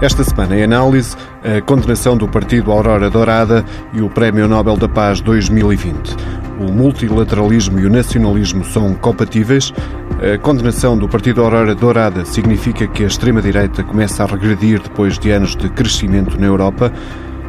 [0.00, 4.86] Esta semana em análise, a condenação do Partido Aurora Dourada e o Prémio Nobel da
[4.86, 6.14] Paz 2020.
[6.60, 9.72] O multilateralismo e o nacionalismo são compatíveis?
[10.20, 15.30] A condenação do Partido Aurora Dourada significa que a extrema-direita começa a regredir depois de
[15.30, 16.92] anos de crescimento na Europa?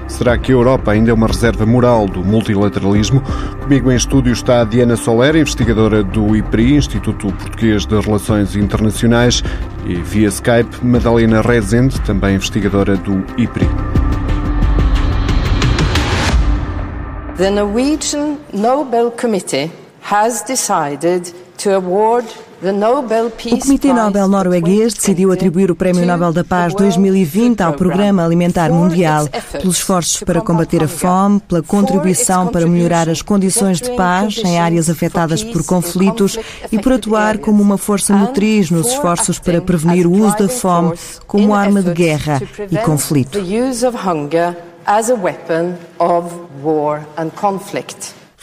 [0.08, 3.22] Será que a Europa ainda é uma reserva moral do multilateralismo?
[3.62, 9.44] Comigo em estúdio está Diana Soler, investigadora do IPRI, Instituto Português de Relações Internacionais,
[9.86, 13.68] e via Skype, Madalena Rezende, também investigadora do IPRI.
[17.38, 22.26] The Norwegian Nobel Committee has decided to award
[23.52, 28.72] o Comitê Nobel norueguês decidiu atribuir o Prémio Nobel da Paz 2020 ao Programa Alimentar
[28.72, 34.38] Mundial pelos esforços para combater a fome, pela contribuição para melhorar as condições de paz
[34.44, 36.40] em áreas afetadas por conflitos
[36.72, 40.98] e por atuar como uma força motriz nos esforços para prevenir o uso da fome
[41.28, 43.40] como arma de guerra e conflito.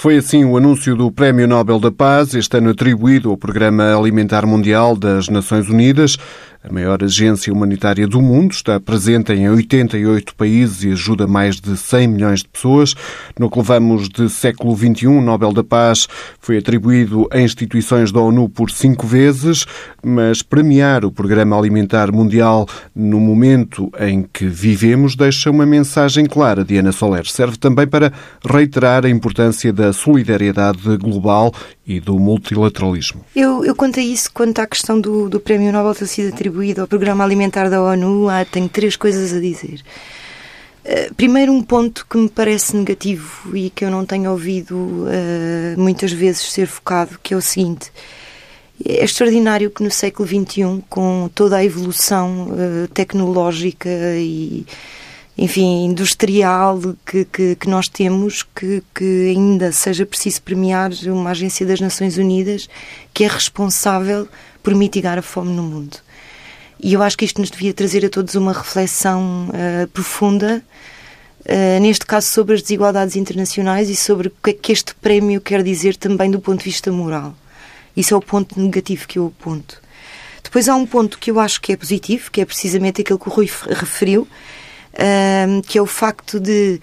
[0.04, 4.44] Foi assim o anúncio do Prémio Nobel da Paz, este ano atribuído ao Programa Alimentar
[4.44, 6.18] Mundial das Nações Unidas.
[6.66, 11.76] A maior agência humanitária do mundo está presente em 88 países e ajuda mais de
[11.76, 12.94] 100 milhões de pessoas.
[13.38, 16.08] No que levamos de século XXI, o Nobel da Paz
[16.40, 19.66] foi atribuído a instituições da ONU por cinco vezes,
[20.02, 26.64] mas premiar o Programa Alimentar Mundial no momento em que vivemos deixa uma mensagem clara,
[26.64, 27.26] Diana Soler.
[27.26, 28.10] Serve também para
[28.42, 31.52] reiterar a importância da solidariedade global
[31.86, 33.24] e do multilateralismo.
[33.36, 36.88] Eu, eu a isso, quanto à questão do, do Prémio Nobel ter sido atribuído ao
[36.88, 39.82] Programa Alimentar da ONU, ah, tenho três coisas a dizer.
[40.84, 45.78] Uh, primeiro, um ponto que me parece negativo e que eu não tenho ouvido uh,
[45.80, 47.90] muitas vezes ser focado, que é o seguinte.
[48.84, 54.66] É extraordinário que no século XXI, com toda a evolução uh, tecnológica e,
[55.36, 61.66] enfim, industrial que, que, que nós temos, que, que, ainda seja preciso premiar uma agência
[61.66, 62.68] das Nações Unidas
[63.12, 64.28] que é responsável
[64.62, 65.98] por mitigar a fome no mundo.
[66.80, 70.62] E eu acho que isto nos devia trazer a todos uma reflexão uh, profunda,
[71.40, 75.40] uh, neste caso sobre as desigualdades internacionais e sobre o que é que este prémio
[75.40, 77.34] quer dizer também do ponto de vista moral.
[77.96, 79.82] Isso é o ponto negativo que eu aponto.
[80.42, 83.28] Depois há um ponto que eu acho que é positivo, que é precisamente aquele que
[83.28, 84.28] o Rui referiu,
[85.66, 86.80] que é o facto de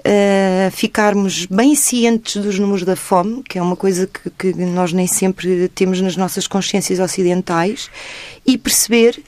[0.00, 4.92] uh, ficarmos bem cientes dos números da fome, que é uma coisa que, que nós
[4.92, 7.90] nem sempre temos nas nossas consciências ocidentais,
[8.46, 9.22] e perceber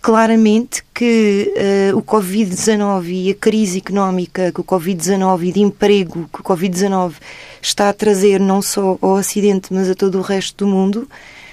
[0.00, 1.52] claramente que
[1.92, 6.44] uh, o Covid-19 e a crise económica que o Covid-19 e de emprego que o
[6.44, 7.14] Covid-19
[7.60, 11.08] está a trazer não só ao Ocidente, mas a todo o resto do mundo,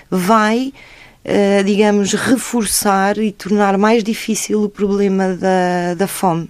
[0.10, 0.72] vai,
[1.26, 6.50] uh, digamos, reforçar e tornar mais difícil o problema da, da fome.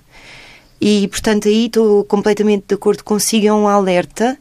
[0.79, 4.37] E, portanto, aí estou completamente de acordo consigo, é um alerta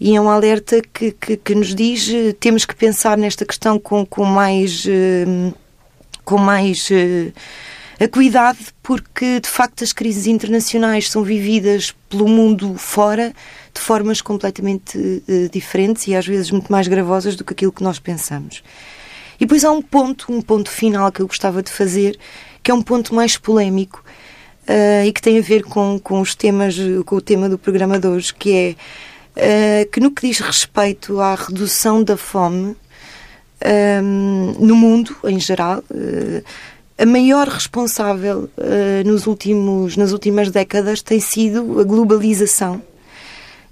[0.00, 3.78] e é um alerta que, que, que nos diz eh, temos que pensar nesta questão
[3.78, 5.52] com, com mais eh,
[6.22, 6.90] com mais
[8.12, 13.32] cuidado porque de facto as crises internacionais são vividas pelo mundo fora
[13.72, 17.98] de formas completamente diferentes e às vezes muito mais gravosas do que aquilo que nós
[17.98, 18.62] pensamos.
[19.36, 22.18] E depois há um ponto, um ponto final que eu gostava de fazer,
[22.62, 24.02] que é um ponto mais polémico,
[24.68, 27.98] uh, e que tem a ver com, com os temas, com o tema do programa
[27.98, 28.76] de hoje, que
[29.36, 32.76] é uh, que no que diz respeito à redução da fome um,
[33.60, 36.44] ehm, no mundo em geral, uh,
[36.98, 38.48] a maior responsável
[39.04, 42.82] nos últimos, nas últimas décadas tem sido a globalização.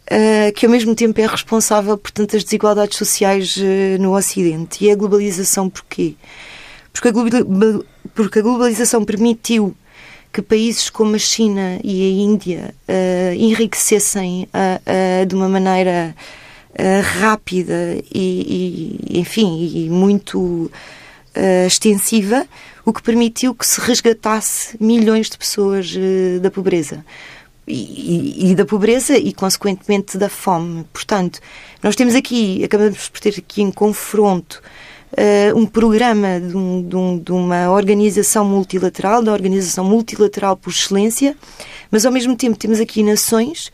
[0.05, 4.85] Uh, que ao mesmo tempo é responsável por tantas desigualdades sociais uh, no Ocidente.
[4.85, 6.15] E a globalização porquê?
[6.93, 9.75] Porque a, globalização permitiu
[10.31, 14.47] que países como a China e a Índia uh, enriquecessem
[15.27, 16.15] de uma maneira
[17.21, 20.71] rápida e, e, enfim, e muito
[21.67, 22.47] extensiva,
[22.85, 25.95] o que permitiu que se resgatasse milhões de pessoas
[26.41, 27.05] da pobreza.
[27.67, 30.85] E, e, da pobreza e, consequentemente, da fome.
[30.93, 31.41] Portanto,
[31.83, 34.61] nós temos aqui, acabamos por ter aqui em confronto
[35.15, 40.71] uh, um programa de, um, de, um, de, uma organização multilateral, da organização multilateral por
[40.71, 41.37] excelência,
[41.91, 43.73] mas ao mesmo tempo temos aqui nações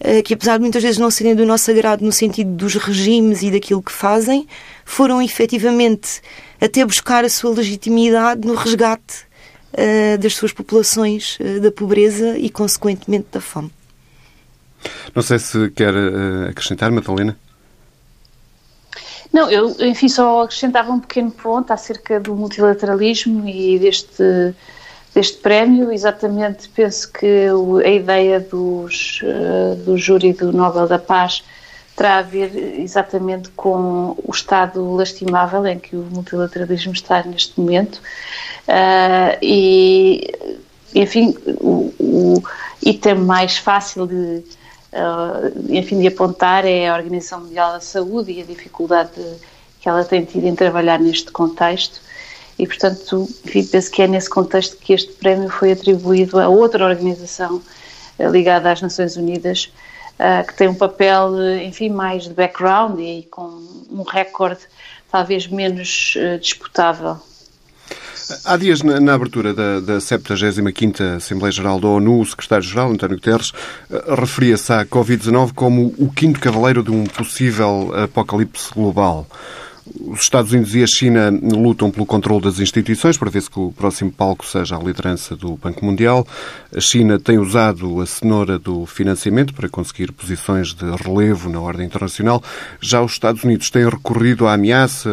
[0.00, 3.42] uh, que, apesar de muitas vezes não serem do nosso agrado no sentido dos regimes
[3.42, 4.46] e daquilo que fazem,
[4.84, 6.20] foram efetivamente
[6.60, 9.26] até buscar a sua legitimidade no resgate
[10.18, 13.70] das suas populações da pobreza e, consequentemente, da fome.
[15.14, 15.94] Não sei se quer
[16.48, 17.36] acrescentar, Madalena.
[19.32, 24.54] Não, eu, enfim, só acrescentava um pequeno ponto acerca do multilateralismo e deste
[25.16, 27.46] deste prémio, exatamente penso que
[27.82, 29.22] a ideia dos,
[29.82, 31.42] do júri do Nobel da Paz
[31.96, 37.96] terá a ver exatamente com o estado lastimável em que o multilateralismo está neste momento.
[38.68, 40.30] Uh, e,
[40.94, 42.42] enfim, o, o
[42.84, 44.44] item mais fácil de,
[44.92, 49.10] uh, enfim, de apontar é a Organização Mundial da Saúde e a dificuldade
[49.80, 52.00] que ela tem tido em trabalhar neste contexto.
[52.58, 56.84] E, portanto, enfim, penso que é nesse contexto que este prémio foi atribuído a outra
[56.84, 57.62] organização
[58.18, 59.72] uh, ligada às Nações Unidas,
[60.18, 61.30] uh, que tem um papel,
[61.62, 63.46] enfim, mais de background e com
[63.90, 64.60] um recorde
[65.10, 67.18] talvez menos uh, disputável.
[68.44, 73.16] Há dias, na, na abertura da, da 75ª Assembleia Geral da ONU, o secretário-geral, António
[73.16, 73.52] Guterres,
[73.88, 79.28] eh, referia-se à Covid-19 como o quinto cavaleiro de um possível apocalipse global.
[80.06, 83.60] Os Estados Unidos e a China lutam pelo controle das instituições para ver se que
[83.60, 86.26] o próximo palco seja a liderança do Banco Mundial.
[86.74, 91.86] A China tem usado a cenoura do financiamento para conseguir posições de relevo na ordem
[91.86, 92.42] internacional.
[92.80, 95.08] Já os Estados Unidos têm recorrido à ameaça,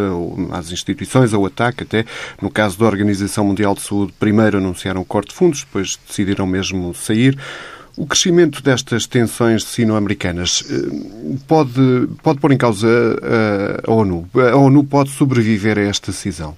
[0.52, 2.06] às instituições, ao ataque até.
[2.42, 6.94] No caso da Organização Mundial de Saúde, primeiro anunciaram corte de fundos, depois decidiram mesmo
[6.96, 7.38] sair.
[7.96, 12.88] O crescimento destas tensões sino-americanas eh, pode, pode pôr em causa
[13.86, 14.28] a, ONU?
[14.52, 16.58] A ONU pode sobreviver a esta decisão?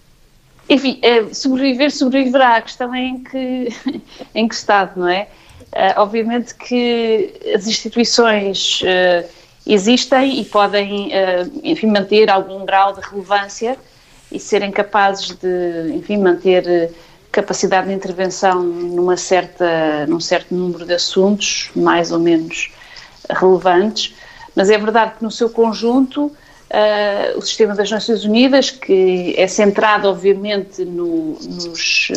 [0.69, 2.55] Enfim, é, sobreviver, sobreviverá.
[2.55, 3.67] A questão é em que,
[4.33, 5.27] em que estado, não é?
[5.73, 8.81] Uh, obviamente que as instituições
[9.67, 11.11] existem e podem,
[11.63, 13.77] enfim, manter algum grau de relevância
[14.31, 16.93] e serem capazes de, enfim, manter
[17.35, 22.71] capacidade de intervenção numa certa, num certo número de assuntos, mais ou menos
[23.29, 24.15] relevantes,
[24.55, 29.47] mas é verdade que no seu conjunto uh, o sistema das Nações Unidas, que é
[29.47, 32.09] centrado obviamente no, nos,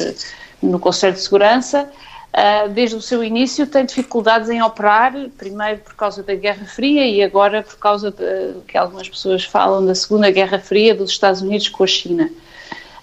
[0.63, 1.91] no Conselho de Segurança,
[2.33, 7.05] uh, desde o seu início tem dificuldades em operar, primeiro por causa da Guerra Fria
[7.05, 11.43] e agora por causa de, que algumas pessoas falam da Segunda Guerra Fria dos Estados
[11.43, 12.31] Unidos com a China.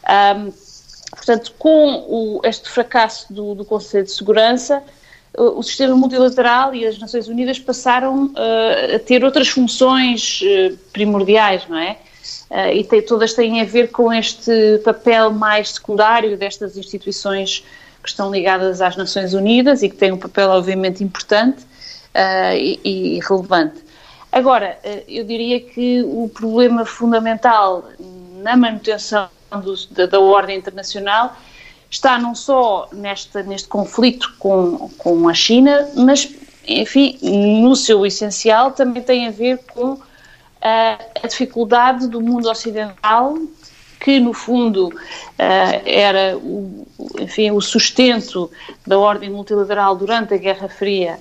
[0.08, 0.65] Um,
[1.26, 4.84] Portanto, com o, este fracasso do, do, Conselho de Segurança,
[5.36, 10.78] o, o sistema multilateral e as Nações Unidas passaram uh, a ter outras funções uh,
[10.94, 11.98] primordiais, não é?
[12.52, 17.66] Uh, e tem, todas têm a ver com este papel mais secundário destas instituições
[18.04, 21.66] que estão ligadas às Nações Unidas e que têm um papel, obviamente, importante
[22.56, 23.84] e, e, relevante.
[24.32, 24.78] Agora,
[25.08, 27.84] eu diria que o problema fundamental
[28.44, 29.28] na manutenção
[29.92, 31.36] da, da, ordem internacional
[31.90, 36.30] está não só neste, neste conflito com, com a China, mas,
[36.68, 37.18] enfim,
[37.62, 40.00] no seu essencial também tem a ver com
[40.62, 43.38] a, a dificuldade do mundo ocidental
[44.00, 46.88] que no fundo uh, era o,
[47.20, 48.52] enfim, o sustento
[48.86, 51.20] da ordem multilateral durante a Guerra Fria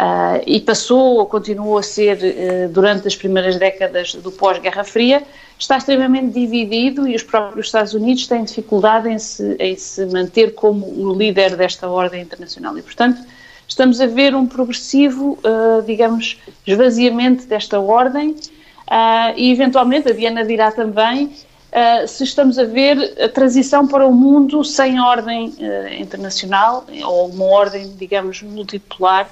[0.00, 5.22] uh, e passou ou continuou a ser uh, durante as primeiras décadas do pós-Guerra Fria,
[5.58, 10.54] está extremamente dividido e os próprios Estados Unidos têm dificuldade em se, em se manter
[10.54, 12.76] como o líder desta ordem internacional.
[12.78, 13.20] E, portanto,
[13.68, 20.46] estamos a ver um progressivo, uh, digamos, esvaziamento desta ordem uh, e, eventualmente, a Diana
[20.46, 25.52] dirá também uh, se estamos a ver a transição para um mundo sem ordem
[25.98, 29.28] internacional ou uma ordem, digamos, multipolar,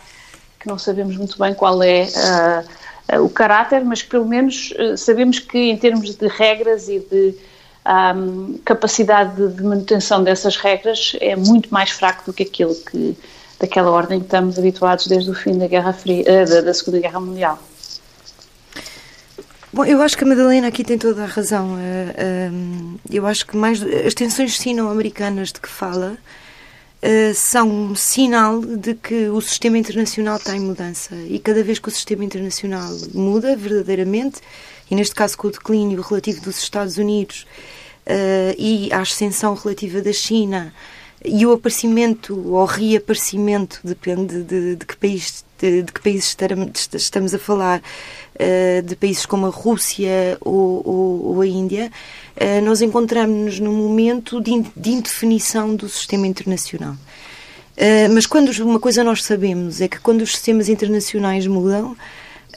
[0.59, 2.09] que não sabemos muito bem qual é
[3.13, 6.99] uh, o caráter, mas que pelo menos uh, sabemos que em termos de regras e
[6.99, 7.35] de
[8.15, 13.17] um, capacidade de, manutenção dessas regras é muito mais fraco do que aquilo que
[13.59, 17.19] daquela ordem que estamos habituados desde o fim da Guerra Fria, da, da Segunda Guerra
[17.19, 17.59] Mundial.
[19.73, 21.77] Bom, eu acho que a Madalena aqui tem toda a razão.
[23.11, 26.17] eu acho que mais as tensões sino-americanas de que fala
[27.35, 31.15] são um sinal de que o sistema internacional está em mudança.
[31.15, 34.41] E cada vez que o sistema internacional muda verdadeiramente,
[34.91, 37.47] e neste caso com o declínio relativo dos Estados Unidos
[38.07, 40.75] uh, e a ascensão relativa da China
[41.25, 46.37] e o aparecimento ou reaparecimento, depende de, de que país de, de, que países
[46.95, 47.83] estamos a falar,
[48.85, 51.91] de países como a Rússia ou, ou, ou a Índia,
[52.37, 56.93] uh, nós encontramos-nos num momento de, de, indefinição do sistema internacional.
[56.93, 61.97] Uh, mas quando uma coisa nós sabemos é que quando os sistemas internacionais mudam,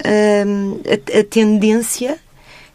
[0.03, 2.19] a, a tendência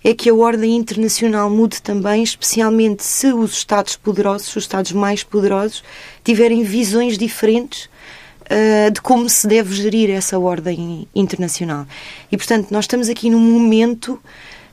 [0.04, 5.24] é que a ordem internacional mude também, especialmente se os Estados poderosos, os Estados mais
[5.24, 5.82] poderosos,
[6.22, 7.88] tiverem visões diferentes
[8.46, 11.86] uh, de como se deve gerir essa ordem internacional.
[12.30, 14.20] E, portanto, nós estamos aqui num momento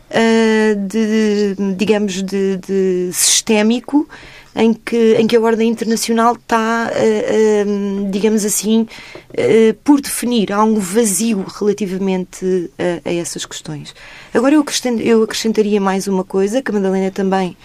[0.10, 4.08] uh, de, digamos, de, de sistémico
[4.56, 10.52] em que, em que a ordem internacional está, uh, uh, digamos assim, uh, por definir.
[10.52, 13.96] Há um vazio relativamente a, a essas questões.
[14.34, 14.64] Agora, eu,
[15.00, 17.58] eu acrescentaria mais uma coisa, que a Madalena também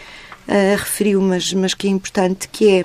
[0.79, 2.85] referiu, mas, mas que é importante, que é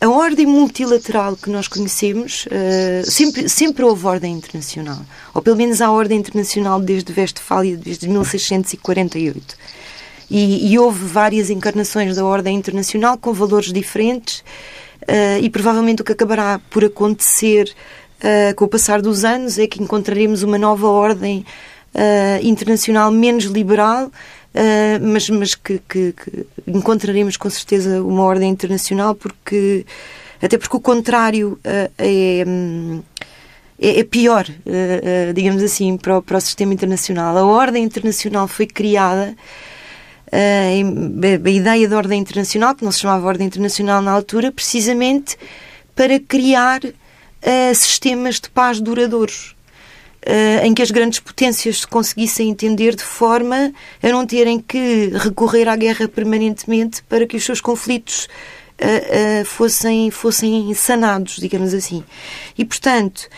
[0.00, 5.00] a ordem multilateral que nós conhecemos, uh, sempre, sempre houve ordem internacional,
[5.34, 9.56] ou pelo menos há ordem internacional desde Westfália, desde 1648.
[10.30, 14.38] E, e, houve várias encarnações da ordem internacional com valores diferentes,
[15.02, 17.70] uh, e provavelmente o que acabará por acontecer
[18.20, 21.44] uh, com o passar dos anos é que encontraremos uma nova ordem
[22.40, 24.12] internacional menos liberal
[24.52, 29.86] Uh, mas, mas que, que, que, encontraremos com certeza uma ordem internacional, porque
[30.42, 32.44] até porque o contrário uh, é,
[33.78, 37.36] é, pior, uh, digamos assim, para o, para o sistema internacional.
[37.36, 39.36] A ordem internacional foi criada.
[40.32, 45.36] a ideia da ordem internacional, que não se chamava ordem internacional na altura, precisamente
[45.94, 46.80] para criar
[47.74, 49.54] sistemas de paz duradouros.
[50.26, 53.72] Uh, em que as grandes potências se conseguissem entender de forma
[54.02, 58.28] a não terem que recorrer à guerra permanentemente para que os seus conflitos
[58.78, 62.04] uh, fossem, fossem sanados, digamos assim.
[62.58, 63.30] E, portanto,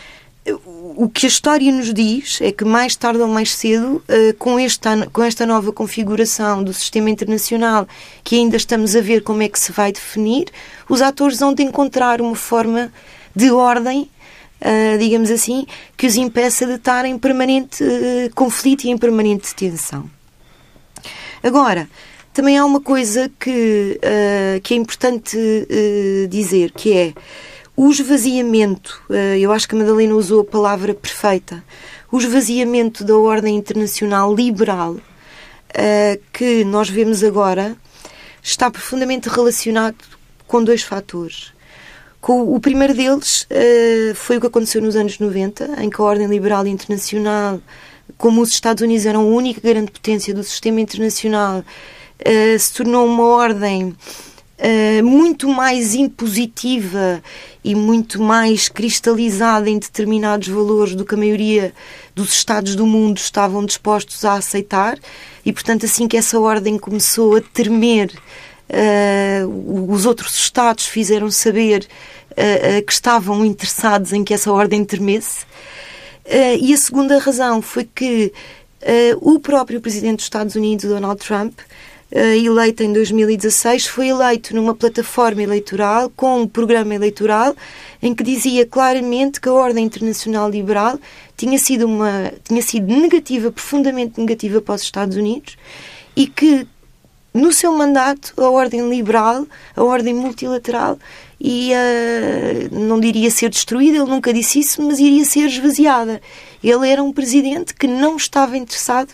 [0.97, 4.03] o que a história nos diz é que mais tarde ou mais cedo,
[4.37, 7.87] com, esta, com esta nova configuração do sistema internacional,
[8.25, 10.47] que ainda estamos a ver como é que se vai definir,
[10.89, 12.91] os atores vão de encontrar uma forma
[13.33, 14.09] de ordem
[14.63, 15.67] uh, digamos assim,
[15.97, 20.09] que os impeça de estar em permanente uh, conflito e em permanente tensão.
[21.43, 21.89] Agora,
[22.31, 25.37] também há uma coisa que, uh, que é importante
[26.29, 27.13] dizer, que é
[27.75, 29.01] o esvaziamento,
[29.39, 31.63] eu acho que a Madalena usou a palavra perfeita,
[32.11, 34.97] o esvaziamento da ordem internacional liberal
[36.31, 37.75] que nós vemos agora
[38.43, 39.97] está profundamente relacionado
[40.45, 41.52] com dois fatores.
[42.25, 46.25] O primeiro deles uh, foi o que aconteceu nos anos 90, em que a ordem
[46.25, 47.59] liberal internacional,
[48.17, 53.05] como os Estados Unidos eram a única grande potência do sistema internacional, uh, se tornou
[53.05, 57.21] uma ordem uh, muito mais impositiva
[57.61, 61.73] e muito mais cristalizada em determinados valores do que a maioria
[62.15, 64.97] dos Estados do mundo estavam dispostos a aceitar.
[65.45, 68.13] E, portanto, assim que essa ordem começou a tremer,
[69.89, 71.87] os outros Estados fizeram saber
[72.31, 75.45] uh, que estavam interessados em que essa ordem tremesse.
[76.25, 78.31] Uh, e a segunda razão foi que
[79.21, 81.57] o próprio presidente dos Estados Unidos, Donald Trump,
[82.11, 87.55] eleito em 2016, foi eleito numa plataforma eleitoral, com um programa eleitoral,
[88.01, 90.99] em que dizia claramente que a ordem internacional liberal
[91.37, 95.55] tinha sido, uma, tinha sido negativa, profundamente negativa para os Estados Unidos,
[96.13, 96.67] e que
[97.33, 100.99] no seu mandato a ordem liberal, a ordem multilateral,
[101.39, 101.77] ia,
[102.71, 106.21] não diria ser destruída, ele nunca disse isso, mas iria ser esvaziada.
[106.63, 109.13] Ele era um presidente que não estava interessado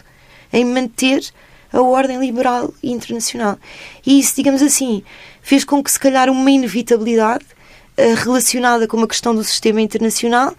[0.51, 1.23] em manter
[1.71, 3.57] a ordem liberal internacional.
[4.05, 5.03] E isso, digamos assim,
[5.41, 10.53] fez com que, se calhar, uma inevitabilidade uh, relacionada com uma questão do sistema internacional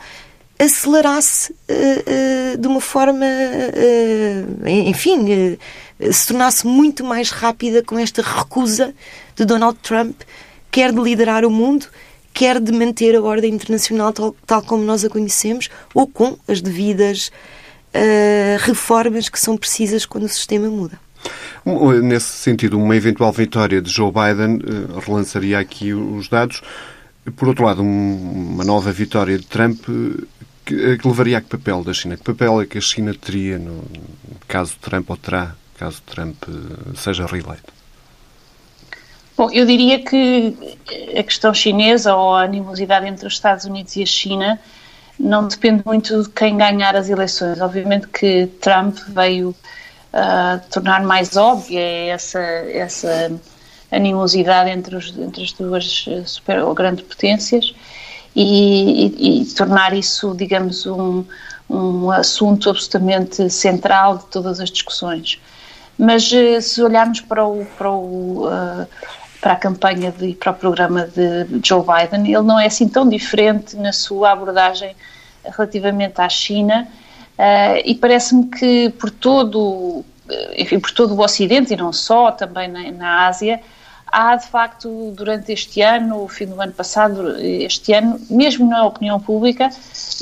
[0.60, 3.26] acelerasse uh, uh, de uma forma,
[4.66, 5.56] enfim,
[6.12, 8.94] se tornasse muito mais rápida com esta recusa
[9.34, 10.20] de Donald Trump
[10.70, 11.86] quer de liderar o mundo,
[12.32, 16.60] quer de manter a ordem internacional tal, tal como nós a conhecemos, ou com as
[16.60, 17.30] devidas
[17.94, 20.98] uh, reformas que são precisas quando o sistema muda.
[22.02, 26.62] Nesse sentido, uma eventual vitória de Joe Biden uh, relançaria aqui os dados.
[27.36, 30.26] Por outro lado, um, uma nova vitória de Trump uh,
[30.64, 32.16] que, que, levaria a que papel da China?
[32.16, 33.82] Que papel é que a China teria no
[34.46, 36.36] caso Trump ou terá caso Trump
[36.94, 37.72] seja reeleito?
[39.36, 40.54] Bom, eu diria que
[41.18, 44.60] a questão chinesa ou a animosidade entre os Estados Unidos e a China
[45.18, 47.58] não depende muito de quem ganhar as eleições.
[47.60, 53.32] Obviamente que Trump veio uh, tornar mais óbvia essa, essa
[53.90, 57.74] animosidade entre, os, entre as duas super ou grandes potências
[58.34, 61.24] e, e, e, tornar isso, digamos, um,
[61.68, 65.40] um assunto absolutamente central de todas as discussões.
[65.98, 68.86] Mas eh, se olharmos para o, para o uh,
[69.40, 73.08] para a campanha de, para o programa de Joe Biden, ele não é assim tão
[73.08, 74.94] diferente na sua abordagem
[75.42, 76.86] relativamente à China
[77.38, 80.04] uh, e parece-me que por todo,
[80.56, 83.60] enfim, por todo o Ocidente e não só, também na, na Ásia,
[84.10, 88.84] há de facto durante este ano, o fim do ano passado, este ano, mesmo na
[88.84, 89.70] opinião pública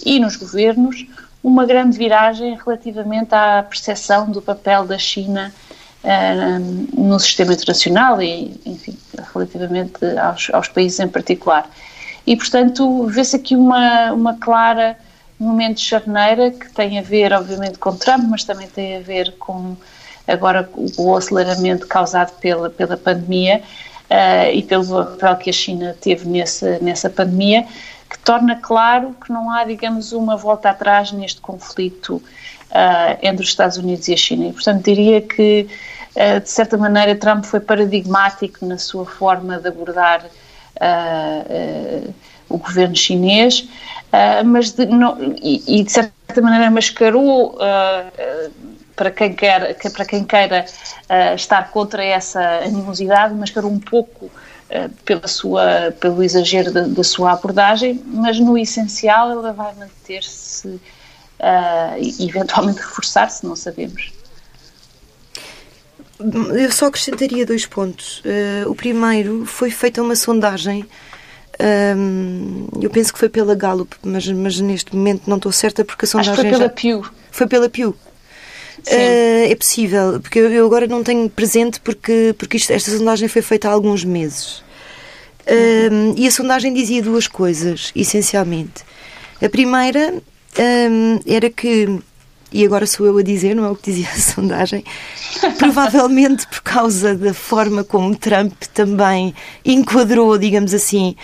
[0.05, 1.07] e nos governos,
[1.43, 5.53] uma grande viragem relativamente à percepção do papel da China
[6.05, 8.97] uh, no sistema internacional e, enfim,
[9.33, 11.69] relativamente aos, aos países em particular.
[12.27, 14.97] E, portanto, vê-se aqui uma, uma clara
[15.39, 19.37] momento de charneira que tem a ver, obviamente, com Trump, mas também tem a ver
[19.39, 19.77] com
[20.29, 23.63] agora o aceleramento causado pela, pela pandemia
[24.11, 27.67] uh, e pelo papel que a China teve nessa, nessa pandemia,
[28.09, 33.49] que torna claro que não há, digamos, uma volta atrás neste conflito uh, entre os
[33.49, 34.47] Estados Unidos e a China.
[34.47, 35.67] E, portanto, diria que,
[36.15, 40.25] uh, de certa maneira, Trump foi paradigmático na sua forma de abordar
[42.49, 43.69] o governo chinês,
[44.47, 47.59] mas de, não, e, e, de certa maneira mascarou
[48.99, 50.67] para quem, quer, para quem queira
[51.09, 56.83] uh, estar contra essa animosidade, mas para um pouco uh, pela sua, pelo exagero da,
[56.83, 60.81] da, sua abordagem, mas no essencial ela vai manter-se uh,
[61.97, 64.13] e eventualmente reforçar-se, não sabemos.
[66.19, 68.21] Eu só acrescentaria dois pontos.
[68.67, 70.85] o primeiro foi feita uma sondagem
[71.97, 76.05] um, eu penso que foi pela Gallup, mas, mas neste momento não estou certa porque
[76.05, 76.33] a sondagem.
[76.33, 76.75] Acho que foi pela já...
[76.75, 77.11] Pew.
[77.31, 77.97] Foi pela Pew.
[78.87, 83.43] Uh, é possível, porque eu, agora não tenho presente porque, porque isto, esta sondagem foi
[83.43, 84.59] feita há alguns meses.
[85.47, 88.85] Uh, e a sondagem dizia duas coisas, essencialmente.
[89.43, 90.15] A primeira
[90.59, 91.99] um, era que,
[92.53, 94.85] e agora sou eu a dizer, não é o que dizia a sondagem,
[95.59, 101.17] provavelmente por causa da forma como Trump também enquadrou, digamos assim,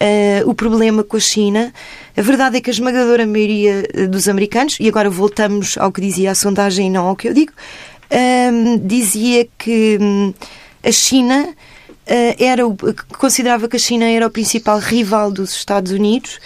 [0.00, 1.72] uh, o problema com a China.
[2.16, 6.00] A verdade é que a esmagadora maioria eh, dos americanos, e agora voltamos ao que
[6.00, 10.34] dizia a sondagem e não ao que eu digo, uh, dizia que um,
[10.82, 12.76] a China uh, era o,
[13.18, 16.40] considerava que a China era o principal rival dos Estados Unidos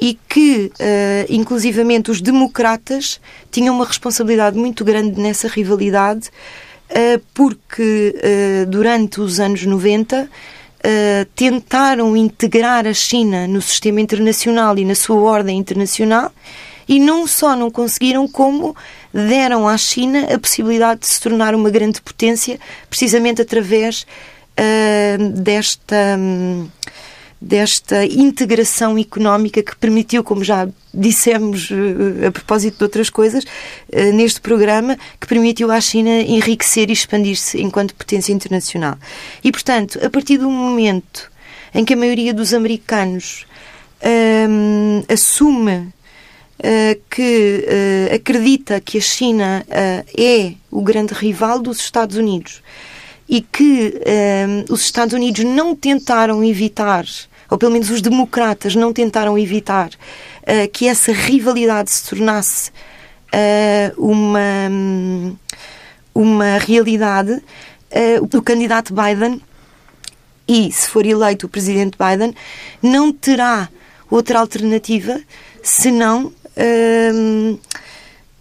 [0.00, 3.20] e que, uh, inclusivamente, os democratas
[3.50, 6.30] tinham uma responsabilidade muito grande nessa rivalidade,
[7.32, 8.14] porque
[8.68, 10.28] durante os anos 90
[10.84, 16.30] uh, tentaram integrar a China no sistema internacional e na sua ordem internacional
[16.86, 18.76] e não só não conseguiram, como
[19.12, 24.06] deram à China a possibilidade de se tornar uma grande potência, precisamente através
[24.58, 26.16] uh, desta.
[26.18, 26.68] Um,
[27.44, 33.44] desta integração económica que permitiu, como já dissemos eh, a propósito de outras coisas,
[33.92, 38.96] eh, neste programa, que permitiu à China enriquecer e expandir-se enquanto potência internacional.
[39.42, 41.30] E, portanto, a partir do momento
[41.74, 43.44] em que a maioria dos americanos
[44.48, 45.92] hum, assume
[46.56, 52.62] Uh, que uh, acredita que a China uh, é o grande rival dos Estados Unidos
[53.28, 53.92] e que
[54.48, 57.04] hum, os Estados Unidos não tentaram evitar
[57.54, 62.72] ou pelo menos os democratas não tentaram evitar uh, que essa rivalidade se tornasse
[63.32, 64.40] uh, uma,
[66.12, 69.40] uma realidade, uh, o candidato Biden
[70.48, 72.34] e, se for eleito o presidente Biden,
[72.82, 73.68] não terá
[74.10, 75.20] outra alternativa
[75.62, 77.60] senão uh,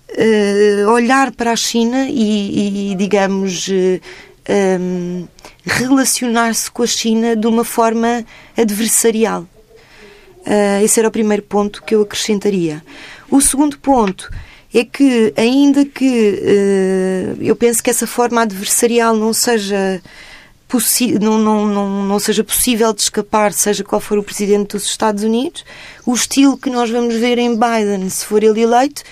[0.10, 4.02] uh, olhar para a China e, e digamos, uh,
[4.50, 5.28] um,
[5.66, 8.26] relacionar-se com a China de uma forma
[8.58, 9.48] adversarial.
[10.46, 12.84] Uh, esse era o primeiro ponto que eu acrescentaria.
[13.32, 14.30] O segundo ponto
[14.74, 20.02] é que, ainda que uh, eu penso que essa forma adversarial não seja
[21.22, 25.24] não, não, não, não seja possível de escapar, seja qual for o presidente dos Estados
[25.24, 25.64] Unidos,
[26.04, 29.04] o estilo que nós vamos ver em Biden, se for ele eleito,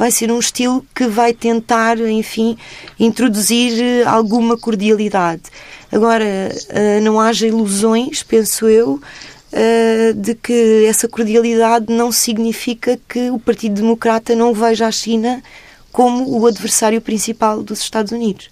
[0.00, 2.56] vai ser um estilo que vai tentar, enfim,
[2.98, 5.42] introduzir eh, alguma cordialidade.
[5.92, 8.98] Agora, eh, não haja ilusões, penso eu,
[9.52, 15.42] eh, de que essa cordialidade não significa que o Partido Democrata não veja a China
[15.92, 18.48] como o adversário principal dos Estados Unidos.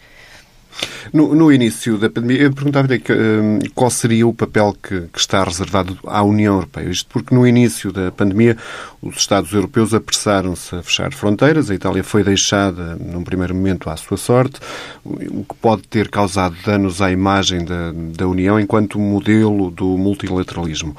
[1.13, 5.43] No, no início da pandemia, eu perguntava-lhe hum, qual seria o papel que, que, está
[5.43, 6.89] reservado à União Europeia.
[6.89, 8.57] Isto porque no início da pandemia
[9.01, 13.97] os Estados europeus apressaram-se a fechar fronteiras, a Itália foi deixada num primeiro momento à
[13.97, 14.61] sua sorte,
[15.05, 20.97] o que pode ter causado danos à imagem da, da União enquanto modelo do multilateralismo.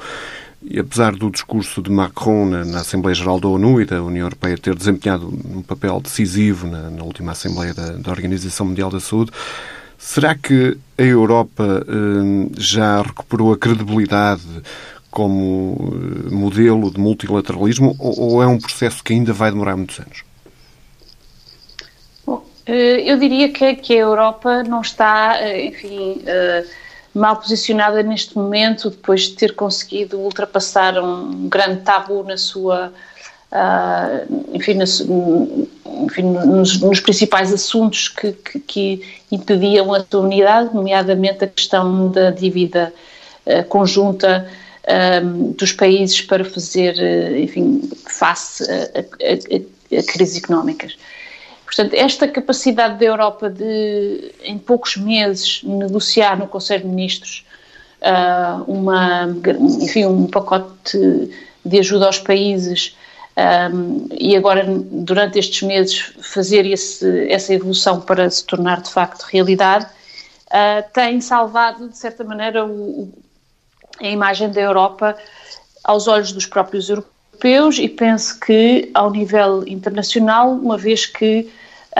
[0.62, 4.26] E apesar do discurso de Macron na, na, Assembleia Geral da ONU e da União
[4.26, 9.00] Europeia ter desempenhado um papel decisivo na, na última Assembleia da, da, Organização Mundial da
[9.00, 9.32] Saúde,
[9.96, 14.42] será que a Europa eh, já recuperou a credibilidade
[15.10, 19.98] como eh, modelo de multilateralismo ou, ou, é um processo que ainda vai demorar muitos
[19.98, 20.24] anos?
[22.26, 26.22] Bom, eh, eu diria que, que a Europa não está, eh, enfim
[27.14, 32.92] mal posicionada neste momento, depois de ter conseguido ultrapassar um grande tabu na sua,
[33.52, 34.78] uh, enfim,
[36.04, 42.08] enfim nos, nos, principais assuntos que, que, que, impediam a sua unidade, nomeadamente a questão
[42.10, 42.92] da dívida
[43.46, 44.48] uh, conjunta
[45.22, 46.96] um, dos países para fazer,
[47.38, 50.96] enfim, face a, a, a, a crises económicas.
[51.70, 57.46] Portanto, esta capacidade da Europa de, em poucos meses, negociar no Conselho de Ministros
[58.02, 59.28] uh, uma,
[59.80, 60.98] enfim, um pacote
[61.64, 62.96] de ajuda aos países
[63.72, 69.22] um, e agora, durante estes meses, fazer esse, essa evolução para se tornar de facto
[69.22, 73.12] realidade, uh, tem salvado, de certa maneira, o,
[74.00, 75.16] a imagem da Europa
[75.84, 81.48] aos olhos dos próprios europeus e penso que, ao nível internacional, uma vez que,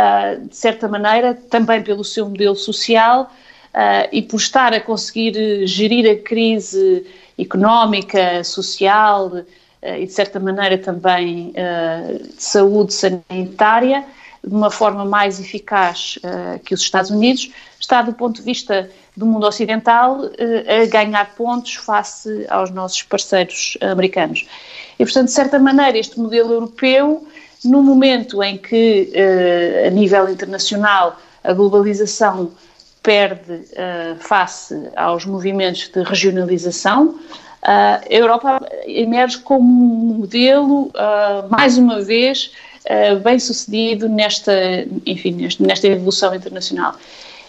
[0.00, 3.30] uh, de certa maneira, também pelo seu modelo social
[3.74, 7.06] uh, e por estar a conseguir gerir a crise
[7.38, 9.44] económica, social,
[9.82, 14.04] eh, e, de certa maneira, também eh, de saúde sanitária,
[14.42, 18.90] de uma forma mais eficaz uh, que os Estados Unidos, está, do ponto de vista
[19.14, 24.46] do mundo ocidental, uh, a ganhar pontos face aos nossos parceiros americanos.
[24.98, 27.28] E, portanto, de certa maneira, este modelo europeu,
[27.64, 32.52] no momento em que, uh, a nível internacional, a globalização
[33.02, 33.64] perde
[34.18, 37.18] face aos movimentos de regionalização,
[37.62, 40.92] a Europa emerge como um modelo,
[41.48, 42.52] mais uma vez,
[43.24, 44.52] bem sucedido nesta,
[45.06, 46.94] enfim, nesta evolução internacional.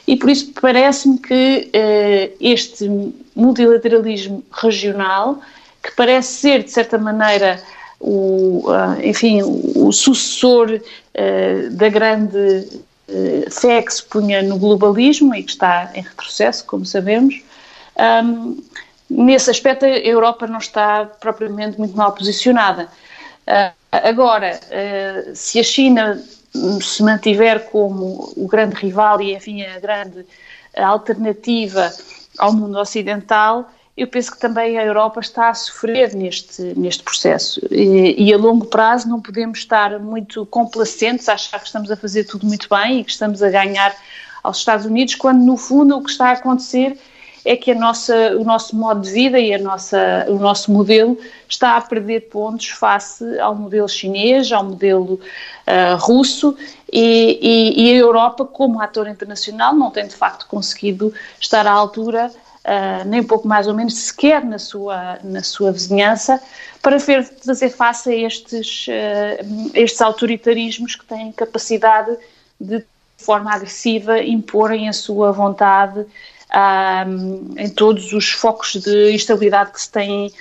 [0.08, 1.70] E por isso parece-me que
[2.40, 2.90] este
[3.36, 5.42] multilateralismo regional,
[5.84, 7.62] que parece ser, de certa maneira,
[8.02, 8.66] o,
[9.04, 10.82] enfim, o sucessor
[11.72, 12.68] da grande
[13.50, 17.42] fé que se punha no globalismo e que está em retrocesso, como sabemos,
[19.14, 22.88] Nesse aspecto, a Europa não está propriamente muito mal posicionada.
[23.46, 26.24] Uh, agora, uh, se a China
[26.82, 30.26] se mantiver como o grande rival e, enfim, a grande
[30.78, 31.92] alternativa
[32.38, 33.70] ao mundo ocidental,
[34.02, 37.62] eu penso que também a Europa está a sofrer neste, neste processo.
[37.70, 42.24] E, e, a longo prazo não podemos estar muito complacentes, achar que estamos a fazer
[42.24, 43.96] tudo muito bem e que estamos a ganhar
[44.42, 46.98] aos Estados Unidos, quando no fundo o que está a acontecer
[47.46, 51.16] é que a nossa, o nosso modo de vida e a nossa, o nosso modelo
[51.48, 55.20] está a perder pontos face ao modelo chinês, ao modelo
[55.68, 56.56] uh, russo
[56.92, 61.72] e, e, e, a Europa, como ator internacional, não tem de facto conseguido estar à
[61.72, 62.32] altura,
[62.66, 66.42] uh, nem pouco mais ou menos, sequer na sua, na sua vizinhança,
[66.82, 72.16] para fazer face a estes, uh, estes autoritarismos que têm capacidade
[72.60, 72.86] de, de
[73.18, 76.06] forma agressiva, imporem a sua vontade
[76.52, 80.32] um, em todos os focos de instabilidade que se têm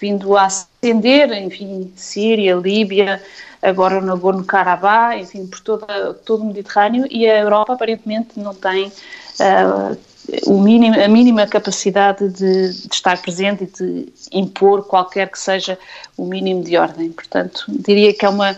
[0.00, 3.22] vindo a acender, enfim, Síria, Líbia,
[3.60, 8.86] agora o Nagorno-Karabakh, enfim, por toda, todo o Mediterrâneo e a Europa aparentemente não tem
[8.86, 9.98] uh,
[10.46, 15.78] mínimo, a mínima capacidade de, de, estar presente e de impor qualquer que seja
[16.16, 17.10] o mínimo de ordem.
[17.10, 18.56] Portanto, diria que é uma, uh,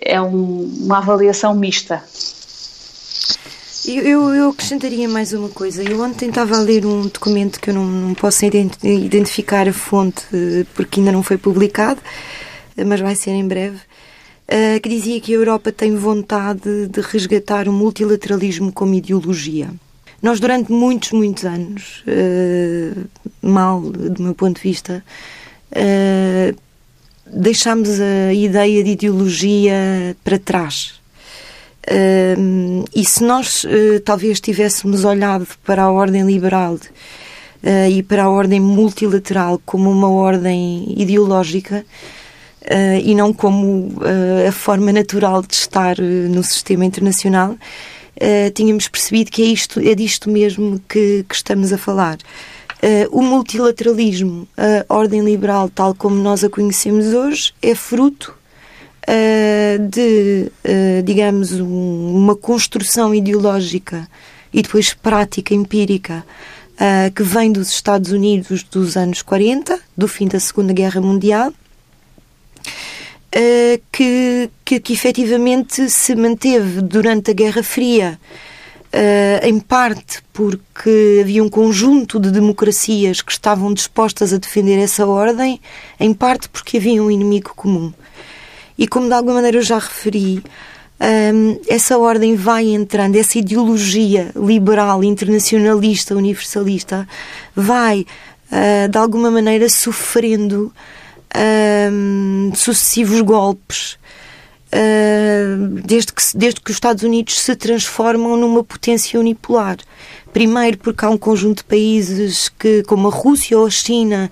[0.00, 2.02] é um, uma avaliação mista.
[3.86, 5.80] Eu, eu, acrescentaria mais uma coisa.
[5.84, 8.44] Eu ontem estava a ler um documento que eu não, não posso
[8.82, 10.24] identificar a fonte
[10.74, 12.00] porque ainda não foi publicado,
[12.84, 13.78] mas vai ser em breve,
[14.48, 19.70] eh, que dizia que a Europa tem vontade de resgatar o multilateralismo como ideologia.
[20.22, 22.92] Nós, durante muitos, muitos anos, eh,
[23.42, 25.04] mal do meu ponto de vista,
[25.72, 26.54] eh,
[27.26, 30.94] deixámos a ideia de ideologia para trás.
[31.88, 38.24] Uh, e se nós uh, talvez tivéssemos olhado para a ordem liberal uh, e para
[38.24, 41.86] a ordem multilateral como uma ordem ideológica
[42.68, 43.92] eh, e não como
[44.48, 47.56] a forma natural de estar no sistema internacional,
[48.54, 52.16] tínhamos percebido que é, isto, é disto mesmo que, que estamos a falar.
[53.10, 54.48] o multilateralismo,
[54.88, 58.36] a ordem liberal tal como nós a conhecemos hoje, é fruto
[59.06, 64.08] uh, de, uh, digamos, um, uma construção ideológica
[64.52, 66.24] e depois prática empírica
[66.74, 71.52] uh, que vem dos Estados Unidos dos anos 40, do fim da Segunda Guerra Mundial,
[73.92, 78.18] que, que, que efetivamente se manteve durante a Guerra Fria.
[78.86, 85.04] Uh, em parte porque havia um conjunto de democracias que estavam dispostas a defender essa
[85.04, 85.60] ordem,
[86.00, 87.92] em parte porque havia um inimigo comum.
[88.78, 90.42] E como de alguma maneira eu já referi,
[90.98, 97.06] um, essa ordem vai entrando, essa ideologia liberal, internacionalista, universalista,
[97.54, 98.06] vai
[98.50, 100.72] uh, de alguma maneira sofrendo
[102.54, 103.98] sucessivos golpes,
[104.72, 109.78] uh, desde, que, desde que os Estados Unidos se transformam numa potência unipolar.
[110.32, 114.30] Primeiro, porque há um conjunto de países que, como a Rússia ou a China,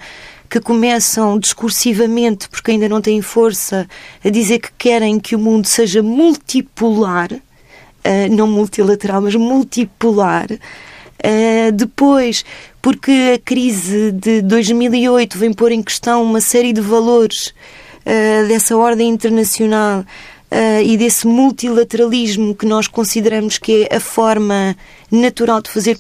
[0.51, 3.89] que começam discursivamente, porque ainda não têm força,
[4.25, 10.47] a dizer que querem que o mundo seja multipolar, uh, não multilateral, mas multipolar.
[10.53, 12.45] Uh, depois,
[12.85, 18.77] porque a crise de 2008 vem pôr em questão uma série de valores uh, dessa
[18.77, 24.77] ordem internacional uh, e desse multilateralismo que nós consideramos que é a forma
[25.11, 25.97] natural de fazer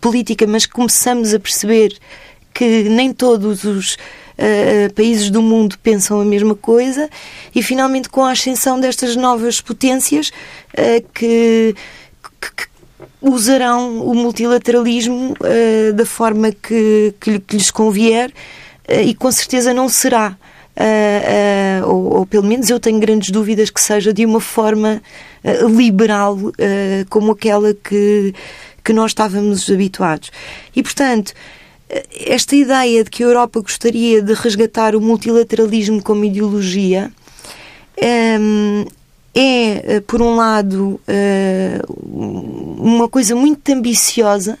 [0.00, 1.96] política, mas começamos a perceber
[2.52, 7.08] que nem todos os uh, países do mundo pensam a mesma coisa
[7.54, 10.32] e finalmente com a ascensão destas novas potências
[11.14, 11.72] que,
[12.56, 12.69] que,
[13.20, 18.30] usarão o multilateralismo uh, da forma que, que, que lhes convier
[18.88, 20.36] uh, e com certeza não será.
[20.76, 25.02] Uh, ou, ou, pelo menos eu tenho grandes dúvidas que seja de uma forma
[25.76, 26.38] liberal
[27.08, 28.34] como aquela que,
[28.84, 30.30] que nós estávamos habituados.
[30.74, 31.32] E, portanto,
[32.14, 37.10] esta ideia de que a Europa gostaria de resgatar o multilateralismo como ideologia
[39.34, 44.58] é, eh, por um lado, eh, uma coisa muito ambiciosa,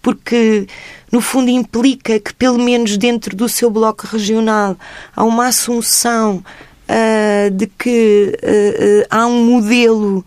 [0.00, 0.66] porque
[1.12, 4.76] no fundo implica que, pelo menos dentro do seu bloco regional,
[5.14, 6.42] há uma assunção
[6.90, 10.24] uh, de que uh, uh, há um modelo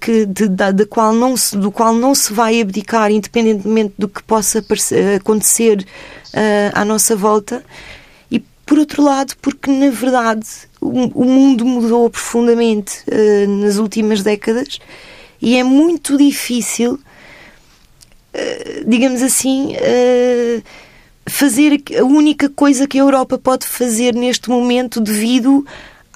[0.00, 4.22] que, de, de, qual não se, do qual não se vai abdicar, independentemente do que
[4.22, 4.64] possa
[5.16, 5.84] acontecer
[6.72, 7.64] à nossa volta.
[8.30, 10.46] E, por outro lado, porque, na verdade,
[10.86, 14.78] o, mundo mudou profundamente uh, nas últimas décadas
[15.40, 20.62] e é muito difícil, uh, digamos assim, uh,
[21.28, 25.66] fazer a única coisa que a Europa pode fazer neste momento devido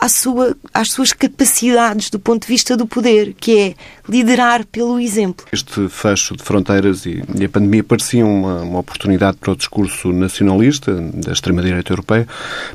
[0.00, 3.74] à sua, às suas capacidades do ponto de vista do poder, que é
[4.08, 5.44] liderar pelo exemplo.
[5.52, 10.10] Este fecho de fronteiras e, e a pandemia pareciam uma, uma, oportunidade para o discurso
[10.10, 12.26] nacionalista da extrema-direita europeia,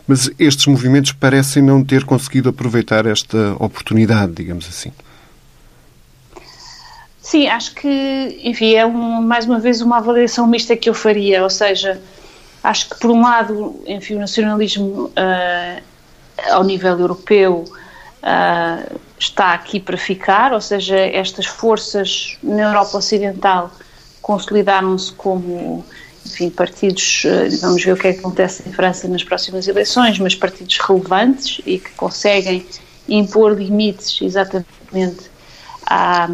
[0.07, 4.91] mas estes movimentos parecem não ter conseguido aproveitar esta oportunidade, digamos assim.
[7.19, 11.41] Sim, acho que, enfim, é um, mais uma vez uma avaliação mista que eu faria,
[11.41, 11.99] ou seja,
[12.63, 15.81] acho que por um lado, enfim, o nacionalismo uh,
[16.49, 23.71] ao nível europeu uh, está aqui para ficar, ou seja, estas forças na Europa Ocidental
[24.21, 25.85] consolidaram-se como
[26.25, 30.19] enfim, partidos, uh, vamos ver o que, é que acontece em França nas próximas eleições,
[30.19, 32.65] mas partidos relevantes e que conseguem
[33.07, 35.29] impor limites exatamente
[35.85, 36.27] à,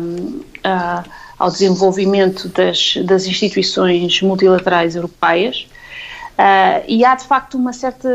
[0.64, 1.04] à,
[1.38, 5.68] ao desenvolvimento das, das instituições multilaterais europeias.
[6.38, 8.10] Uh, e há de facto uma certa,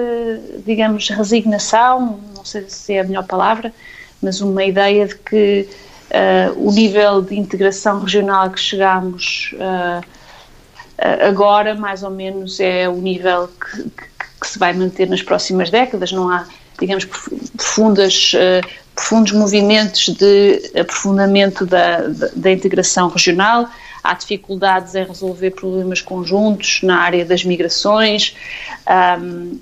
[0.64, 3.72] digamos, resignação, não sei se é a melhor palavra,
[4.20, 5.68] mas uma ideia de que
[6.10, 10.04] uh, o nível de integração regional que chegamos uh,
[11.28, 14.06] agora, mais ou menos, é o nível que, que,
[14.40, 16.10] que, se vai manter nas próximas décadas.
[16.10, 16.46] Não há,
[16.80, 18.32] digamos, profundas,
[18.94, 23.68] profundos movimentos de aprofundamento da, da, da integração regional
[24.10, 28.36] há dificuldades em resolver problemas conjuntos na área das migrações,
[29.20, 29.58] um,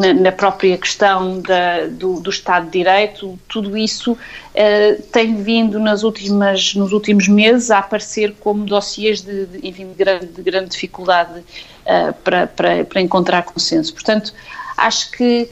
[0.00, 5.78] na, na, própria questão da, do, do, Estado de Direito, tudo isso uh, tem vindo
[5.78, 10.42] nas últimas, nos últimos meses a aparecer como dossiês de, de, enfim, de, grande, de
[10.42, 13.92] grande dificuldade uh, para, para, para encontrar consenso.
[13.92, 14.32] Portanto,
[14.76, 15.48] acho que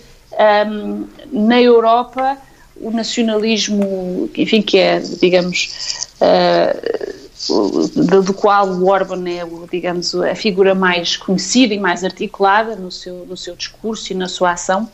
[0.66, 2.38] um, na Europa
[2.82, 10.74] o nacionalismo, enfim, que é, digamos, uh, do, qual o Orban é, digamos, a figura
[10.74, 14.88] mais conhecida e mais articulada no seu, no seu discurso e na sua ação,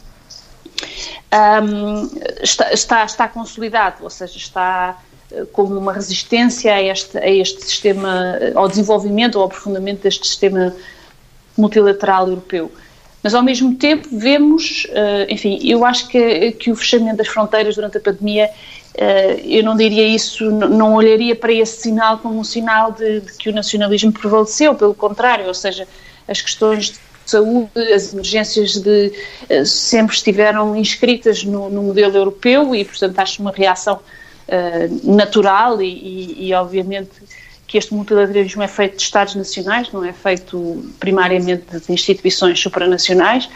[1.62, 2.11] um,
[2.42, 4.98] está, está, está consolidado, ou seja, está
[5.30, 10.26] eh, como uma resistência a este, a este sistema, ao desenvolvimento ou ao aprofundamento deste
[10.26, 10.74] sistema
[11.56, 12.72] multilateral europeu.
[13.22, 17.74] Mas, ao mesmo tempo, vemos, eh, enfim, eu acho que, que o fechamento das fronteiras
[17.74, 18.48] durante a pandemia
[18.94, 23.33] eh, eu não diria isso, não olharia para esse sinal como um sinal de, de,
[23.33, 25.87] que o nacionalismo prevaleceu, pelo contrário, ou seja,
[26.28, 29.12] as questões de saúde, as emergências de,
[29.48, 34.00] eh, sempre estiveram inscritas no, no modelo europeu e, portanto, acho uma reação
[35.04, 37.11] natural e, e, e, obviamente,
[37.68, 43.48] que este multilateralismo é feito de Estados nacionais, não é feito primariamente de instituições supranacionais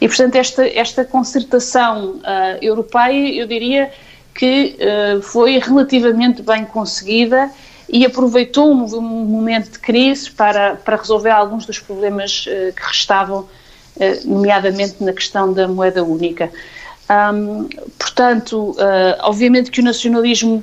[0.00, 2.22] e, portanto, esta, esta concertação uh,
[2.60, 3.92] europeia, eu diria,
[4.34, 7.48] que uh, foi relativamente bem conseguida
[7.88, 12.82] e aproveitou um, um, momento de crise para, para resolver alguns dos problemas uh, que
[12.82, 13.48] restavam
[14.24, 16.50] nomeadamente na questão da moeda única.
[17.10, 18.74] Um, portanto,
[19.20, 20.62] obviamente que o nacionalismo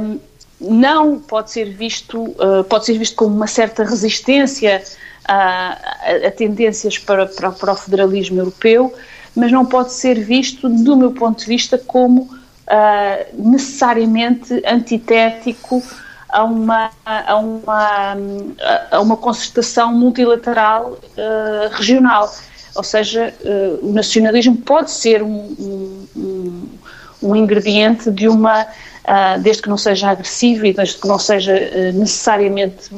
[0.00, 0.18] um,
[0.60, 2.34] não pode ser visto,
[2.68, 4.82] pode ser visto como uma certa resistência
[5.26, 8.94] a, a, a tendências para, para, para, o federalismo europeu,
[9.34, 15.82] mas não pode ser visto, do meu ponto de vista, como uh, necessariamente antitético
[16.28, 18.16] a uma, a uma,
[18.90, 22.32] a uma concertação multilateral uh, regional.
[22.74, 26.68] Ou seja, uh, o nacionalismo pode ser um, um,
[27.22, 28.66] um ingrediente de uma,
[29.06, 31.54] uh, desde que não seja agressivo e desde que não seja
[31.92, 32.90] necessariamente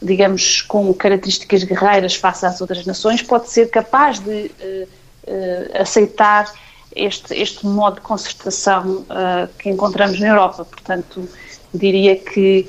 [0.00, 4.88] digamos, com características guerreiras face às outras nações, pode ser capaz de uh,
[5.26, 6.52] uh, aceitar
[6.94, 10.64] este, este modo de concertação uh, que encontramos na Europa.
[10.64, 11.28] Portanto,
[11.74, 12.66] diria que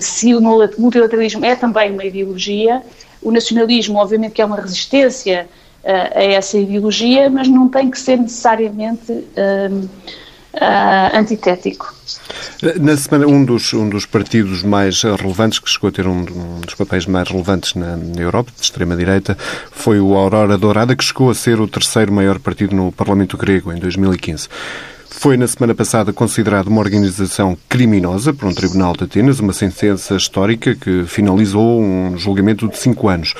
[0.00, 0.40] se o
[0.78, 2.82] multilateralismo é também uma ideologia,
[3.22, 5.48] o nacionalismo, obviamente, que é uma resistência
[5.84, 9.24] a essa ideologia, mas não tem que ser necessariamente
[11.12, 11.94] antitético.
[12.80, 16.60] Na semana, um dos, um dos partidos mais relevantes, que chegou a ter um, um
[16.60, 19.36] dos papéis mais relevantes na, na Europa, de extrema-direita,
[19.70, 23.72] foi o Aurora Dourada, que chegou a ser o terceiro maior partido no Parlamento grego
[23.72, 24.48] em 2015.
[25.18, 30.14] Foi na semana passada considerado uma organização criminosa por um tribunal de Atenas, uma sentença
[30.14, 33.34] histórica que finalizou um julgamento de cinco anos.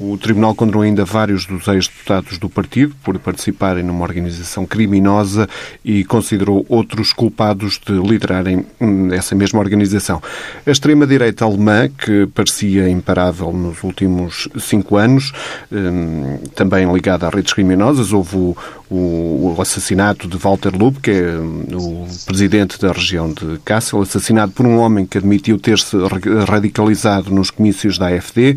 [0.00, 5.46] O Tribunal condenou ainda vários dos ex-deputados do partido por participarem numa organização criminosa
[5.84, 8.64] e considerou outros culpados de liderarem
[9.12, 10.22] essa mesma organização.
[10.66, 15.32] A extrema-direita alemã, que parecia imparável nos últimos cinco anos,
[15.70, 18.56] hum, também ligada a redes criminosas, houve o,
[18.90, 24.52] o assassinato de Walter Lub, que é hum, o presidente da região de Kassel, assassinado
[24.52, 25.94] por um homem que admitiu ter-se
[26.48, 28.56] radicalizado nos comícios da AfD.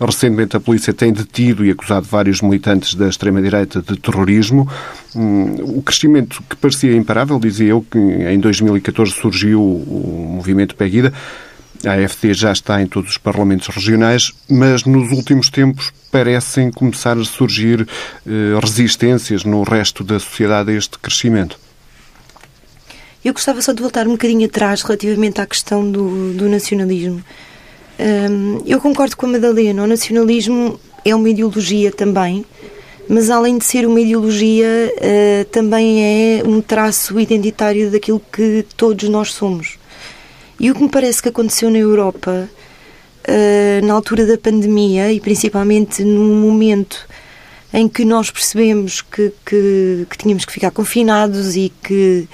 [0.00, 4.66] Recentemente, a polícia polícia tem detido e acusado vários militantes da extrema-direita de terrorismo.
[5.14, 11.12] Hum, o crescimento que parecia imparável, dizia eu, que em 2014 surgiu o movimento Pegida.
[11.84, 17.16] A AFD já está em todos os parlamentos regionais, mas nos últimos tempos parecem começar
[17.16, 17.86] a surgir
[18.26, 21.58] eh, resistências no resto da sociedade a este crescimento.
[23.24, 27.22] Eu gostava só de voltar um bocadinho atrás relativamente à questão do, do nacionalismo.
[28.00, 32.46] Um, eu concordo com a Madalena, o nacionalismo é uma ideologia também,
[33.06, 39.06] mas além de ser uma ideologia, uh, também é um traço identitário daquilo que todos
[39.10, 39.78] nós somos.
[40.58, 42.48] E o que me parece que aconteceu na Europa,
[43.28, 47.06] uh, na altura da pandemia, e principalmente no momento
[47.70, 52.26] em que nós percebemos que, que, que tínhamos que ficar confinados e que,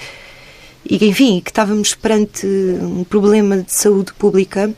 [0.89, 4.73] e enfim, que estávamos perante um problema de saúde pública,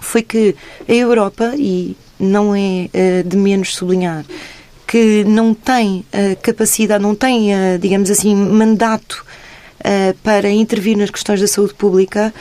[0.00, 0.54] foi que
[0.88, 4.24] a Europa, e não é uh, de menos sublinhar,
[4.86, 6.04] que não tem
[6.42, 9.24] capacidade, não tem, uh, digamos assim, mandato
[10.24, 12.34] para intervir nas questões da saúde pública,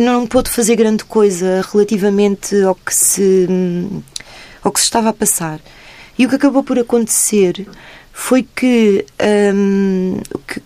[0.00, 3.46] não pôde fazer grande coisa relativamente ao que se
[4.60, 5.60] ao que se estava a passar.
[6.18, 7.66] E o que acabou por acontecer
[8.12, 9.04] foi que,
[9.54, 10.20] um,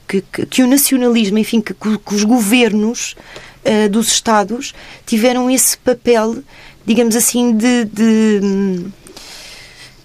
[0.06, 3.16] que, que, que, o nacionalismo, enfim, que, que os governos
[3.64, 4.74] uh, dos Estados
[5.06, 6.42] tiveram esse papel,
[6.84, 8.86] digamos assim, de, de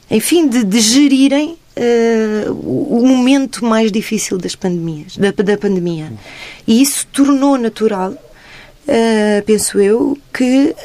[0.10, 6.12] enfim, de, de gerirem uh, o momento mais difícil das pandemias, da, da pandemia.
[6.68, 8.14] E isso tornou natural
[8.88, 10.76] Uh, penso eu, que,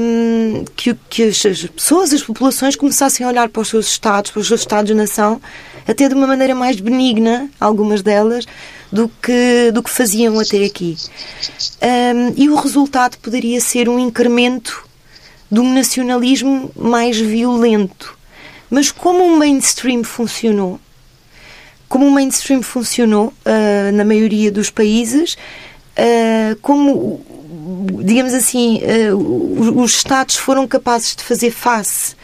[0.00, 4.40] um, que, que, as pessoas, as populações começassem a olhar para os seus Estados, para
[4.40, 5.38] os seus Estados-nação,
[5.86, 8.46] até de uma maneira mais benigna, algumas delas,
[8.92, 10.96] do que, do que faziam até aqui.
[11.82, 14.84] Um, e o resultado poderia ser um incremento
[15.50, 18.18] de um nacionalismo mais violento.
[18.68, 20.80] Mas como o mainstream funcionou,
[21.88, 25.36] como o mainstream funcionou uh, na maioria dos países,
[25.98, 27.20] uh, como,
[28.04, 28.80] digamos assim,
[29.12, 32.14] uh, os Estados foram capazes de fazer face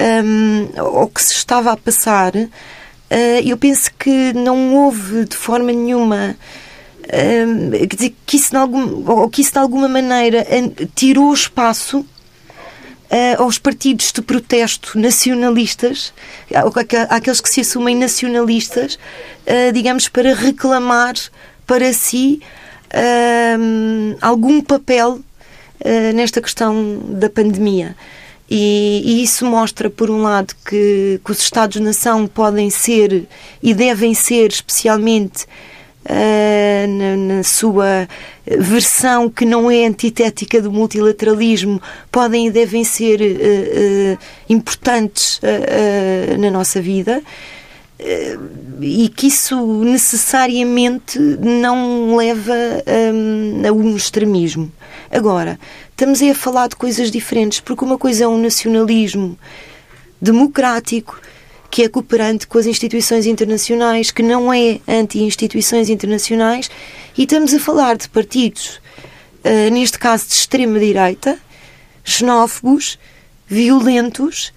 [0.00, 2.32] um, ao que se estava a passar,
[3.44, 6.36] eu penso que não houve de forma nenhuma
[7.10, 10.46] uh, dizer, que, isso de algum, ou que isso de alguma maneira
[10.94, 16.12] tirou espaço uh, aos partidos de protesto nacionalistas,
[17.08, 18.98] àqueles que se assumem nacionalistas,
[19.74, 21.14] digamos, para reclamar
[21.66, 22.40] para si
[24.20, 25.20] algum papel
[26.14, 27.96] nesta questão da pandemia.
[28.50, 33.28] E, e, isso mostra, por um lado, que, que os Estados-nação podem ser
[33.62, 35.46] e devem ser, especialmente,
[36.04, 38.08] uh, na, na, sua
[38.44, 41.80] versão que não é antitética do multilateralismo,
[42.10, 45.40] podem e devem ser uh, uh, importantes
[46.38, 47.22] na nossa vida
[48.80, 52.54] e que isso necessariamente não leva
[53.12, 54.72] um, a um extremismo.
[55.10, 55.58] Agora,
[55.90, 59.36] estamos aí a falar de coisas diferentes, porque uma coisa é um nacionalismo
[60.22, 61.20] democrático
[61.68, 66.70] que é cooperante com as instituições internacionais, que não é anti-instituições internacionais,
[67.16, 68.80] e estamos a falar de partidos,
[69.44, 71.38] uh, neste caso de extrema-direita,
[72.04, 72.98] xenófobos,
[73.46, 74.52] violentos,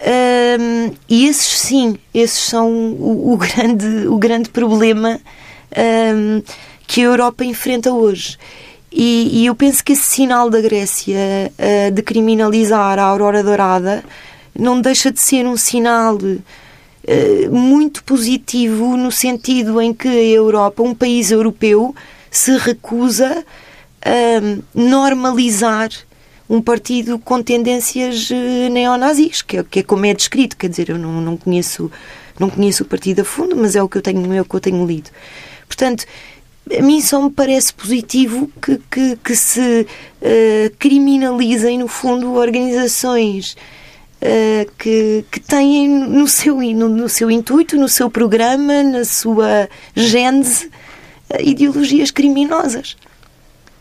[0.00, 5.20] uh, e esses sim, esses são o, o grande, o grande problema
[5.72, 6.44] uh,
[6.86, 8.36] que a Europa enfrenta hoje.
[8.90, 11.18] E, e, eu penso que esse sinal da Grécia
[11.92, 14.02] de criminalizar a Aurora Dourada
[14.58, 16.16] não deixa de ser um sinal
[17.08, 21.94] uh, muito positivo no sentido em que a Europa, um país europeu,
[22.30, 23.44] se recusa
[24.02, 25.90] a normalizar
[26.50, 30.56] um partido com tendências uh, neonazis, que é, que é como é descrito.
[30.56, 31.90] Quer dizer, eu não, não, conheço,
[32.38, 34.54] não conheço o partido a fundo, mas é o que eu tenho, é o que
[34.56, 35.10] eu tenho lido.
[35.68, 36.04] Portanto,
[36.76, 43.56] a mim só me parece positivo que, que, que se uh, criminalizem, no fundo, organizações
[44.22, 49.68] uh, que, que têm no seu, no, no, seu intuito, no seu programa, na sua
[49.94, 52.96] gênese, uh, ideologias criminosas.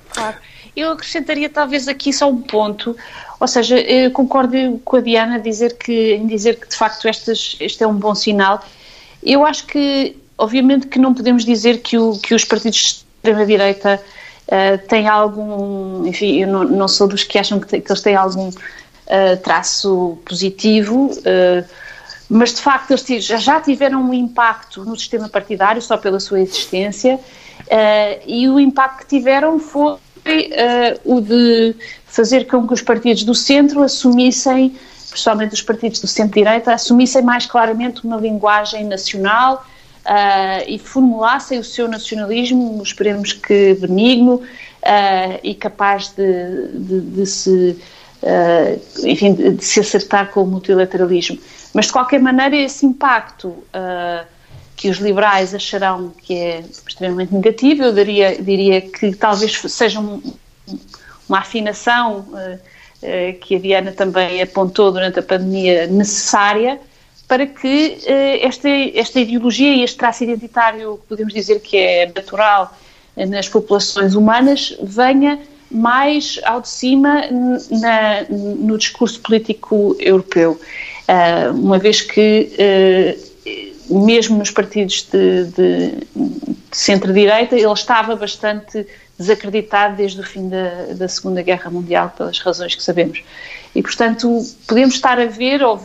[0.09, 0.37] Claro.
[0.75, 2.95] Eu acrescentaria talvez aqui só um ponto,
[3.39, 7.83] ou seja, eu concordo com a Diana dizer que, em dizer que de facto este
[7.83, 8.63] é um bom sinal.
[9.23, 14.01] Eu acho que, obviamente, que não podemos dizer que, o, que os partidos de extrema-direita
[14.47, 16.05] uh, têm algum.
[16.05, 20.17] Enfim, eu não, não sou dos que acham que, que eles têm algum uh, traço
[20.25, 21.65] positivo, uh,
[22.29, 27.17] mas de facto eles já tiveram um impacto no sistema partidário só pela sua existência
[28.25, 29.97] e o impacto que tiveram foi
[31.05, 31.73] o de
[32.05, 34.75] fazer com que os partidos do centro assumissem,
[35.09, 39.65] principalmente os partidos do centro-direita, assumissem mais claramente uma linguagem nacional
[40.07, 47.25] Uh, e formulassem o seu nacionalismo, esperemos que benigno uh, e capaz de, de, de
[47.25, 47.77] se
[48.23, 51.37] uh, enfim, de se acertar com o multilateralismo.
[51.73, 53.53] Mas, de qualquer maneira, esse impacto
[54.77, 60.21] que os liberais acharão que é extremamente negativo, eu daria, diria que talvez seja um,
[61.27, 62.25] uma afinação
[63.41, 66.79] que a Diana também apontou durante a pandemia necessária
[67.27, 67.97] para que
[68.41, 72.73] esta, esta ideologia e este traço identitário, podemos dizer que é natural
[73.15, 80.59] nas populações humanas, venha mais ao de cima na, no discurso político europeu,
[81.07, 82.49] uh, uma vez que
[83.89, 88.85] uh, mesmo nos partidos de, de, de centro-direita ele estava bastante
[89.17, 93.23] desacreditado desde o fim da, da, Segunda Guerra Mundial pelas razões que sabemos.
[93.73, 95.79] E portanto podemos estar a ver ou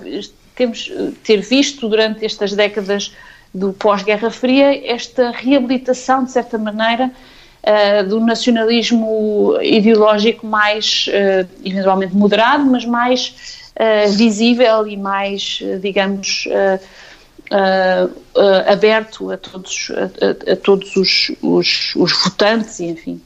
[0.55, 0.90] temos
[1.24, 3.14] ter visto durante estas décadas
[3.55, 7.11] do pós-Guerra Fria esta reabilitação de certa maneira
[7.62, 16.48] uh, do nacionalismo ideológico mais, uh, eventualmente moderado, mas mais uh, visível e mais, digamos,
[18.66, 23.20] aberto a todos, a, a todos os, os, os votantes e, enfim.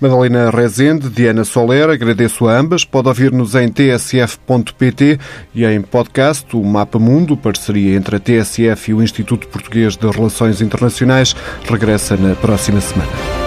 [0.00, 2.84] Madalena Rezende, Diana Soler, agradeço a ambas.
[2.84, 5.18] Pode ouvir-nos em tsf.pt
[5.54, 10.08] e em podcast o Mapa Mundo, parceria entre a TSF e o Instituto Português de
[10.08, 11.34] Relações Internacionais,
[11.68, 13.39] regressa na próxima semana.